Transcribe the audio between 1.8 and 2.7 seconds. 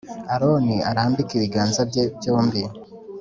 bye byombi